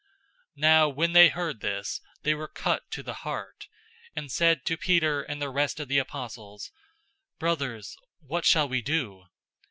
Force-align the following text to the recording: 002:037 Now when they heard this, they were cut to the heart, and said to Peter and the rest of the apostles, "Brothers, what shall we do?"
002:037 0.57 0.57
Now 0.61 0.89
when 0.89 1.13
they 1.13 1.29
heard 1.29 1.59
this, 1.61 2.01
they 2.23 2.33
were 2.33 2.47
cut 2.47 2.89
to 2.89 3.03
the 3.03 3.13
heart, 3.21 3.67
and 4.15 4.31
said 4.31 4.65
to 4.65 4.75
Peter 4.75 5.21
and 5.21 5.39
the 5.39 5.51
rest 5.51 5.79
of 5.79 5.89
the 5.89 5.99
apostles, 5.99 6.71
"Brothers, 7.37 7.95
what 8.17 8.43
shall 8.43 8.67
we 8.67 8.81
do?" 8.81 9.25